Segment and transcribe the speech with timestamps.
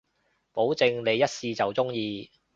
[0.51, 2.31] 保證你一試就中意